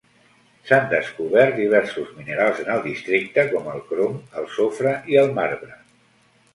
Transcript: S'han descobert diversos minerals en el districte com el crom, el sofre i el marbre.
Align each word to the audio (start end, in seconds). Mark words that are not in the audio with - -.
S'han 0.69 0.87
descobert 0.93 1.53
diversos 1.59 2.09
minerals 2.21 2.63
en 2.65 2.73
el 2.79 2.83
districte 2.89 3.47
com 3.55 3.71
el 3.77 3.87
crom, 3.93 4.19
el 4.43 4.53
sofre 4.61 4.99
i 5.15 5.25
el 5.27 5.35
marbre. 5.41 5.83